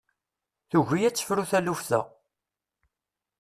[0.69, 2.01] Tugi ad tefru taluft-a.